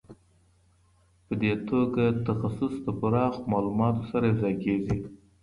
په 1.25 1.33
دې 1.41 1.53
توګه 1.69 2.03
تخصص 2.27 2.73
د 2.85 2.87
پراخ 2.99 3.33
معلوماتو 3.51 4.03
سره 4.11 4.23
یو 4.27 4.37
ځای 4.43 4.55
کیږي. 4.63 4.97